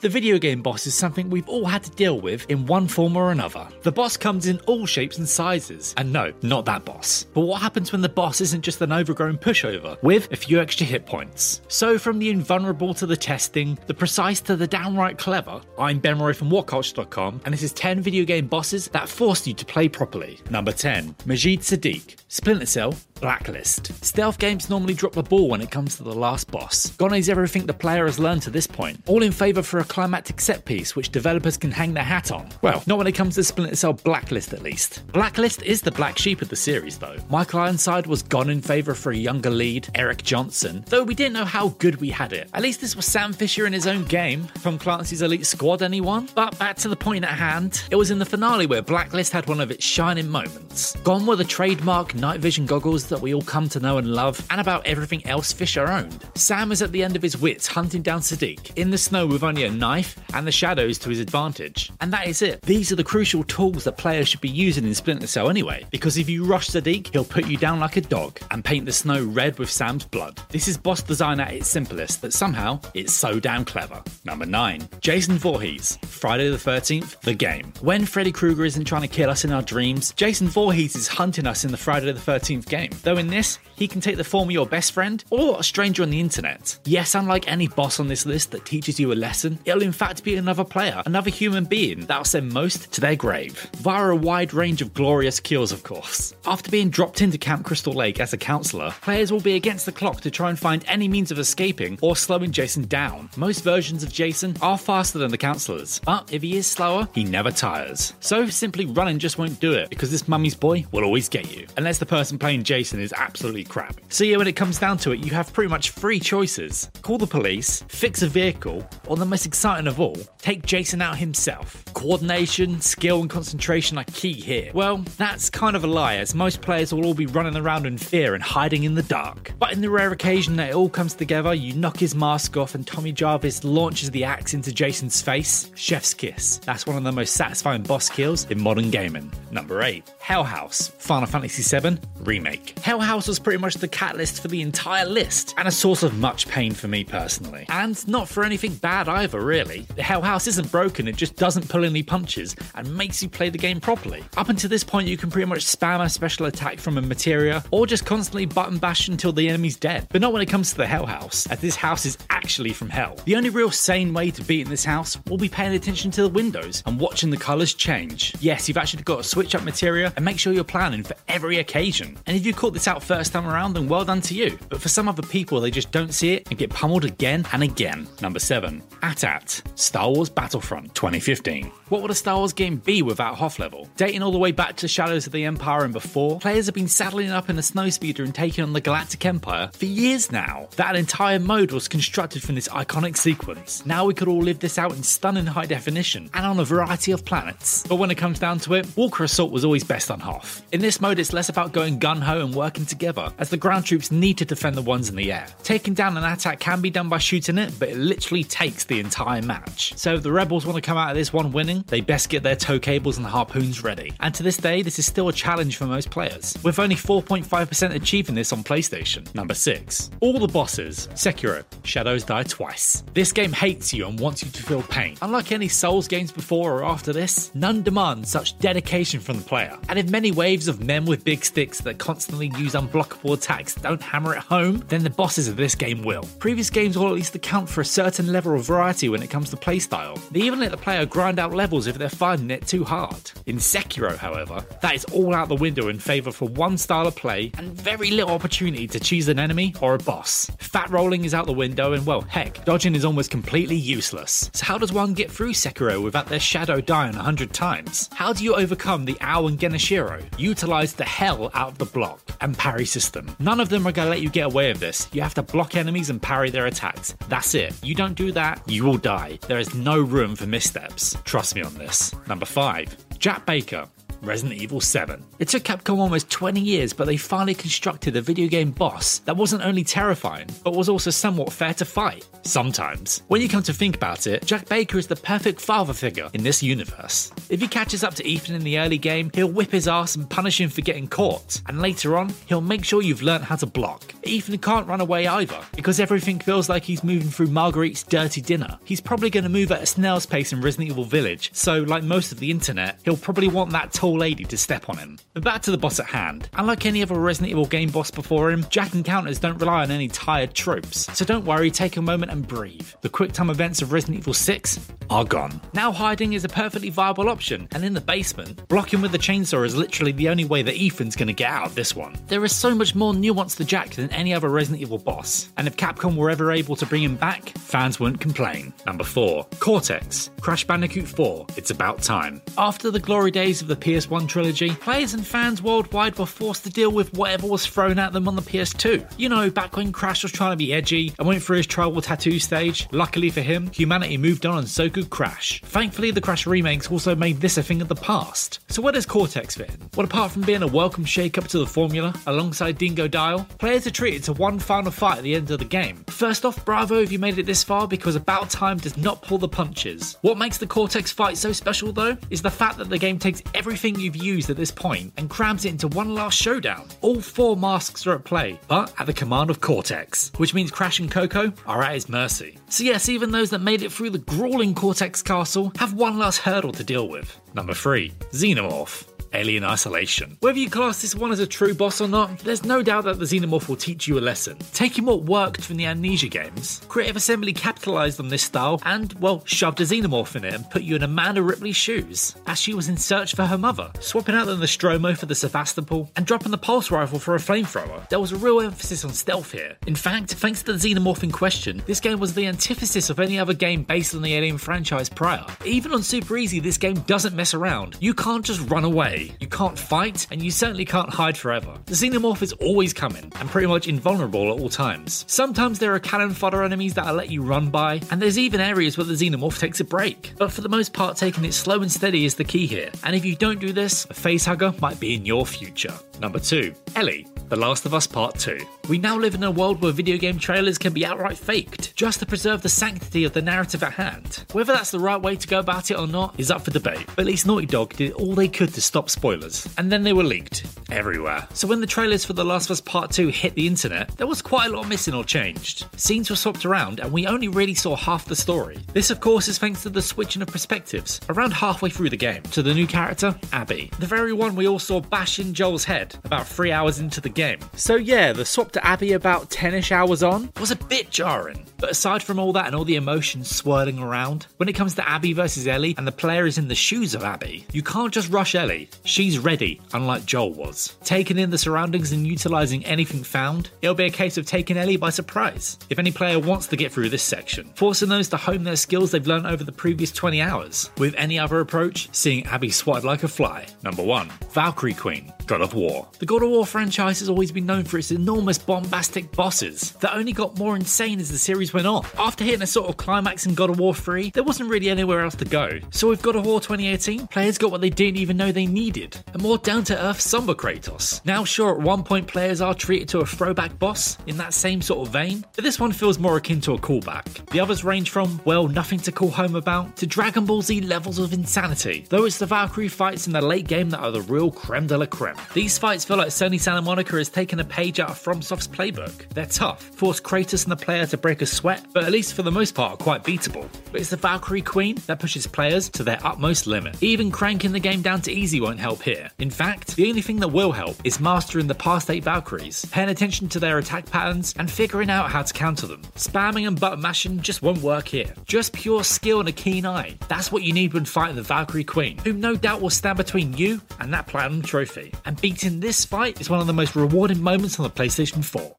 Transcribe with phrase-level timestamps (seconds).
[0.00, 3.16] The video game boss is something we've all had to deal with in one form
[3.16, 3.66] or another.
[3.82, 7.24] The boss comes in all shapes and sizes, and no, not that boss.
[7.34, 10.86] But what happens when the boss isn't just an overgrown pushover with a few extra
[10.86, 11.62] hit points?
[11.66, 16.20] So, from the invulnerable to the testing, the precise to the downright clever, I'm Ben
[16.20, 19.88] Roy from WhatCulture.com, and this is 10 video game bosses that forced you to play
[19.88, 20.38] properly.
[20.48, 23.92] Number 10, Majid Sadiq, Splinter Cell, Blacklist.
[24.04, 26.90] Stealth games normally drop the ball when it comes to the last boss.
[26.96, 29.00] Gone is everything the player has learned to this point.
[29.06, 32.48] All in favour for a climactic set piece which developers can hang their hat on.
[32.62, 35.06] Well, not when it comes to Splinter Cell Blacklist at least.
[35.12, 37.16] Blacklist is the black sheep of the series though.
[37.30, 41.34] Michael Ironside was gone in favour for a younger lead, Eric Johnson, though we didn't
[41.34, 42.48] know how good we had it.
[42.54, 44.48] At least this was Sam Fisher in his own game.
[44.62, 46.28] Tom Clancy's Elite Squad, anyone?
[46.34, 47.82] But back to the point at hand.
[47.90, 50.94] It was in the finale where Blacklist had one of its shining moments.
[50.96, 54.44] Gone were the trademark night vision goggles that we all come to know and love,
[54.50, 56.24] and about everything else Fisher owned.
[56.34, 59.42] Sam is at the end of his wits hunting down Sadiq in the snow with
[59.42, 61.90] only a knife and the shadows to his advantage.
[62.00, 62.62] And that is it.
[62.62, 66.18] These are the crucial tools that players should be using in Splinter Cell anyway, because
[66.18, 69.24] if you rush Sadiq, he'll put you down like a dog and paint the snow
[69.24, 70.40] red with Sam's blood.
[70.50, 74.02] This is boss design at its simplest, but somehow it's so damn clever.
[74.24, 74.88] Number 9.
[75.00, 77.72] Jason Voorhees, Friday the 13th, the game.
[77.80, 81.46] When Freddy Krueger isn't trying to kill us in our dreams, Jason Voorhees is hunting
[81.46, 82.90] us in the Friday the 13th game.
[83.02, 86.02] Though in this, he can take the form of your best friend or a stranger
[86.02, 86.78] on the internet.
[86.84, 90.24] Yes, unlike any boss on this list that teaches you a lesson, it'll in fact
[90.24, 93.70] be another player, another human being that'll send most to their grave.
[93.76, 96.34] Via a wide range of glorious kills, of course.
[96.44, 99.92] After being dropped into Camp Crystal Lake as a counselor, players will be against the
[99.92, 103.30] clock to try and find any means of escaping or slowing Jason down.
[103.36, 107.24] Most versions of Jason are faster than the counselors, but if he is slower, he
[107.24, 108.14] never tires.
[108.20, 111.66] So simply running just won't do it because this mummy's boy will always get you,
[111.76, 114.00] unless the person playing Jason is absolutely crap.
[114.08, 116.90] So yeah, when it comes down to it, you have pretty much three choices.
[117.02, 121.18] Call the police, fix a vehicle, or the most exciting of all, take Jason out
[121.18, 121.84] himself.
[121.94, 124.70] Coordination, skill, and concentration are key here.
[124.74, 127.98] Well, that's kind of a lie, as most players will all be running around in
[127.98, 129.52] fear and hiding in the dark.
[129.58, 132.74] But in the rare occasion that it all comes together, you knock his mask off
[132.74, 135.70] and Tommy Jarvis launches the axe into Jason's face.
[135.74, 136.58] Chef's kiss.
[136.58, 139.32] That's one of the most satisfying boss kills in modern gaming.
[139.50, 140.10] Number 8.
[140.20, 142.77] Hell House, Final Fantasy VII Remake.
[142.82, 146.18] Hell House was pretty much the catalyst for the entire list, and a source of
[146.18, 147.66] much pain for me personally.
[147.68, 149.86] And not for anything bad either, really.
[149.96, 153.50] The Hell House isn't broken, it just doesn't pull any punches and makes you play
[153.50, 154.24] the game properly.
[154.36, 157.64] Up until this point, you can pretty much spam a special attack from a materia,
[157.70, 160.06] or just constantly button bash until the enemy's dead.
[160.10, 162.88] But not when it comes to the Hell House, as this house is actually from
[162.88, 163.16] hell.
[163.24, 166.22] The only real sane way to beat in this house will be paying attention to
[166.22, 168.34] the windows and watching the colours change.
[168.40, 171.58] Yes, you've actually got to switch up materia and make sure you're planning for every
[171.58, 172.16] occasion.
[172.26, 174.58] And if you caught this out first time around, then well done to you.
[174.68, 177.62] But for some other people, they just don't see it and get pummeled again and
[177.62, 178.06] again.
[178.20, 178.82] Number 7.
[179.02, 181.72] AT-AT, Star Wars Battlefront 2015.
[181.88, 183.88] What would a Star Wars game be without Hoth level?
[183.96, 186.88] Dating all the way back to Shadows of the Empire and before, players have been
[186.88, 190.68] saddling up in a snowspeeder and taking on the Galactic Empire for years now.
[190.76, 193.86] That entire mode was constructed from this iconic sequence.
[193.86, 197.12] Now we could all live this out in stunning high definition and on a variety
[197.12, 197.86] of planets.
[197.88, 200.62] But when it comes down to it, Walker Assault was always best on Hoth.
[200.70, 203.56] In this mode, it's it's less about going gun ho and working together, as the
[203.56, 205.46] ground troops need to defend the ones in the air.
[205.62, 208.98] Taking down an AT-AT can be done by shooting it, but it literally takes the
[208.98, 209.94] entire match.
[209.96, 212.42] So if the rebels want to come out of this one winning, they best get
[212.42, 214.12] their tow cables and harpoons ready.
[214.20, 217.94] And to this day, this is still a challenge for most players, with only 4.5%
[217.94, 219.32] achieving this on PlayStation.
[219.34, 220.10] Number 6.
[220.20, 221.08] All the bosses.
[221.14, 221.64] Sekiro.
[221.84, 223.04] Shadows die twice.
[223.14, 225.16] This game hates you and wants you to feel pain.
[225.22, 229.78] Unlike any Souls games before or after this, none demand such dedication from the player.
[229.88, 234.02] And if many waves of men with big sticks that constantly use unblockable attacks don't
[234.02, 236.22] hammer it home, then the bosses of this game will.
[236.38, 239.50] Previous games will at least account for a certain level of variety when it comes
[239.50, 240.18] to playstyle.
[240.30, 243.30] They even let the player grind out levels if they're finding it too hard.
[243.46, 247.16] In Sekiro, however, that is all out the window in favour for one style of
[247.16, 250.50] play and very little opportunity to choose an enemy or a boss.
[250.58, 254.50] Fat rolling is out the window, and well, heck, dodging is almost completely useless.
[254.52, 258.08] So, how does one get through Sekiro without their shadow dying a hundred times?
[258.12, 260.24] How do you overcome the Owl and Genichiro?
[260.38, 263.34] Utilize the hell out of the block and parry system.
[263.38, 265.08] None of them are gonna let you get away with this.
[265.12, 267.14] You have to block enemies and parry their attacks.
[267.28, 267.74] That's it.
[267.82, 269.38] You don't do that, you will die.
[269.48, 271.16] There is no room for missteps.
[271.24, 272.14] Trust me on this.
[272.26, 273.18] Number 5.
[273.18, 273.88] Jack Baker.
[274.22, 275.24] Resident Evil 7.
[275.38, 279.36] It took Capcom almost 20 years, but they finally constructed a video game boss that
[279.36, 282.26] wasn't only terrifying, but was also somewhat fair to fight.
[282.42, 283.22] Sometimes.
[283.28, 286.42] When you come to think about it, Jack Baker is the perfect father figure in
[286.42, 287.30] this universe.
[287.50, 290.28] If he catches up to Ethan in the early game, he'll whip his ass and
[290.28, 293.66] punish him for getting caught, and later on, he'll make sure you've learned how to
[293.66, 294.14] block.
[294.24, 298.78] Ethan can't run away either, because everything feels like he's moving through Marguerite's dirty dinner.
[298.84, 302.02] He's probably going to move at a snail's pace in Resident Evil Village, so, like
[302.02, 305.18] most of the internet, he'll probably want that tall lady to step on him.
[305.34, 306.48] But back to the boss at hand.
[306.54, 310.08] Unlike any other Resident Evil game boss before him, Jack encounters don't rely on any
[310.08, 311.06] tired tropes.
[311.16, 312.88] So don't worry, take a moment and breathe.
[313.02, 315.60] The quick time events of Resident Evil 6 are gone.
[315.74, 319.64] Now hiding is a perfectly viable option, and in the basement, blocking with the chainsaw
[319.64, 322.16] is literally the only way that Ethan's gonna get out of this one.
[322.26, 325.66] There is so much more nuance to Jack than any other Resident Evil boss, and
[325.66, 328.72] if Capcom were ever able to bring him back, fans wouldn't complain.
[328.86, 329.46] Number 4.
[329.58, 330.30] Cortex.
[330.40, 331.46] Crash Bandicoot 4.
[331.56, 332.40] It's about time.
[332.56, 336.70] After the glory days of the PS1 trilogy, players and fans worldwide were forced to
[336.70, 339.04] deal with whatever was thrown at them on the PS2.
[339.18, 342.00] You know, back when Crash was trying to be edgy and went through his tribal
[342.00, 345.60] tattoo stage, luckily for him, humanity moved on and so could Crash.
[345.64, 348.60] Thankfully, the Crash remakes also made this a thing of the past.
[348.68, 349.90] So where does Cortex fit in?
[349.96, 354.22] Well, apart from being a welcome shake-up to the formula, alongside Dingodile, players are treated
[354.24, 356.04] to one final fight at the end of the game.
[356.08, 359.38] First off, bravo if you made it this far because About Time does not pull
[359.38, 360.16] the punches.
[360.20, 363.42] What makes the Cortex fight so special though, is the fact that the game takes
[363.54, 366.88] everything you've used at this point and crams it into one last showdown.
[367.00, 370.98] All four masks are at play, but at the command of Cortex, which means Crash
[370.98, 372.58] and Coco are at his mercy.
[372.68, 376.38] So yes, even those that made it through the grueling Cortex castle have one last
[376.38, 377.38] hurdle to deal with.
[377.54, 378.10] Number 3.
[378.32, 379.17] Xenomorph.
[379.32, 380.36] Alien Isolation.
[380.40, 383.18] Whether you class this one as a true boss or not, there's no doubt that
[383.18, 384.58] the Xenomorph will teach you a lesson.
[384.72, 389.42] Taking what worked from the Amnesia games, Creative Assembly capitalised on this style and, well,
[389.44, 392.88] shoved a Xenomorph in it and put you in Amanda Ripley's shoes, as she was
[392.88, 396.58] in search for her mother, swapping out the Nostromo for the Sevastopol and dropping the
[396.58, 398.08] pulse rifle for a flamethrower.
[398.08, 399.76] There was a real emphasis on stealth here.
[399.86, 403.38] In fact, thanks to the Xenomorph in question, this game was the antithesis of any
[403.38, 405.44] other game based on the Alien franchise prior.
[405.64, 407.96] Even on Super Easy, this game doesn't mess around.
[408.00, 409.17] You can't just run away.
[409.40, 411.78] You can't fight, and you certainly can't hide forever.
[411.86, 415.24] The Xenomorph is always coming, and pretty much invulnerable at all times.
[415.28, 418.96] Sometimes there are cannon fodder enemies that'll let you run by, and there's even areas
[418.96, 420.32] where the Xenomorph takes a break.
[420.38, 423.14] But for the most part, taking it slow and steady is the key here, and
[423.14, 425.94] if you don't do this, a facehugger might be in your future.
[426.20, 426.74] Number 2.
[426.96, 427.26] Ellie.
[427.48, 428.77] The Last of Us Part 2.
[428.88, 432.20] We now live in a world where video game trailers can be outright faked, just
[432.20, 434.46] to preserve the sanctity of the narrative at hand.
[434.52, 437.04] Whether that's the right way to go about it or not is up for debate,
[437.08, 440.14] but at least Naughty Dog did all they could to stop spoilers, and then they
[440.14, 441.46] were leaked everywhere.
[441.52, 444.26] So when the trailers for The Last of Us Part 2 hit the internet, there
[444.26, 445.84] was quite a lot missing or changed.
[445.98, 448.78] Scenes were swapped around, and we only really saw half the story.
[448.94, 452.42] This, of course, is thanks to the switching of perspectives around halfway through the game
[452.44, 456.16] to the new character, Abby, the very one we all saw bash in Joel's head
[456.24, 457.58] about three hours into the game.
[457.74, 461.64] So yeah, the swap Abby about 10ish hours on was a bit jarring.
[461.78, 465.08] But aside from all that and all the emotions swirling around, when it comes to
[465.08, 468.30] Abby versus Ellie and the player is in the shoes of Abby, you can't just
[468.30, 468.90] rush Ellie.
[469.04, 470.96] She's ready, unlike Joel was.
[471.04, 474.96] Taking in the surroundings and utilizing anything found, it'll be a case of taking Ellie
[474.96, 475.78] by surprise.
[475.88, 479.12] If any player wants to get through this section, forcing those to hone their skills
[479.12, 480.90] they've learned over the previous 20 hours.
[480.98, 483.66] With any other approach, seeing Abby swatted like a fly.
[483.82, 484.30] Number 1.
[484.52, 486.06] Valkyrie Queen, God of War.
[486.18, 490.14] The God of War franchise has always been known for its enormous bombastic bosses that
[490.14, 492.04] only got more insane as the series went on.
[492.18, 495.24] After hitting a sort of climax in God of War 3, there wasn't really anywhere
[495.24, 495.80] else to go.
[495.90, 499.16] So with God of War 2018, players got what they didn't even know they needed
[499.34, 501.24] a more down to earth, somber Kratos.
[501.24, 504.82] Now, sure, at one point players are treated to a throwback boss in that same
[504.82, 507.48] sort of vein, but this one feels more akin to a callback.
[507.50, 511.18] The others range from, well, nothing to call home about, to Dragon Ball Z levels
[511.18, 514.50] of insanity, though it's the Valkyrie fights in the late game that are the real
[514.50, 515.37] creme de la creme.
[515.54, 519.28] These fights feel like Sony Santa Monica has taken a page out of FromSoft's playbook.
[519.30, 522.42] They're tough, force Kratos and the player to break a sweat, but at least for
[522.42, 523.68] the most part, quite beatable.
[523.90, 527.02] But it's the Valkyrie Queen that pushes players to their utmost limit.
[527.02, 529.30] Even cranking the game down to easy won't help here.
[529.38, 533.08] In fact, the only thing that will help is mastering the past 8 Valkyries, paying
[533.08, 536.02] attention to their attack patterns, and figuring out how to counter them.
[536.16, 538.32] Spamming and button mashing just won't work here.
[538.44, 540.16] Just pure skill and a keen eye.
[540.28, 543.54] That's what you need when fighting the Valkyrie Queen, who no doubt will stand between
[543.54, 545.12] you and that platinum trophy.
[545.28, 548.74] And beating this fight is one of the most rewarding moments on the PlayStation 4.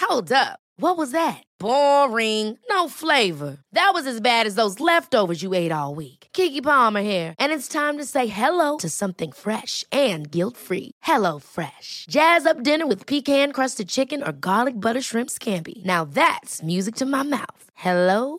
[0.00, 0.58] Hold up.
[0.78, 1.44] What was that?
[1.60, 2.58] Boring.
[2.68, 3.58] No flavor.
[3.70, 6.26] That was as bad as those leftovers you ate all week.
[6.32, 10.90] Keke Palmer here, and it's time to say hello to something fresh and guilt-free.
[11.02, 12.06] Hello Fresh.
[12.08, 15.84] Jazz up dinner with pecan-crusted chicken or garlic butter shrimp scampi.
[15.84, 17.70] Now that's music to my mouth.
[17.74, 18.38] Hello